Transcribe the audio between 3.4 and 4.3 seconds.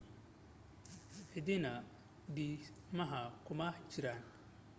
kuma jirin